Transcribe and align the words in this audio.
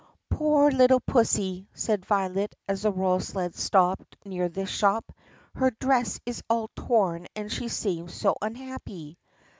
"Poor 0.31 0.71
little 0.71 0.99
pussy!" 0.99 1.67
said 1.75 2.07
Violet 2.07 2.55
as 2.67 2.81
the 2.81 2.91
royal 2.91 3.19
sled 3.19 3.53
stopped 3.53 4.17
near 4.25 4.49
this 4.49 4.67
shop, 4.67 5.13
"her 5.53 5.69
dress 5.79 6.19
is 6.25 6.41
all 6.49 6.71
torn 6.75 7.27
and 7.35 7.51
she 7.51 7.67
seems 7.67 8.11
so 8.11 8.35
unhappy!" 8.41 9.19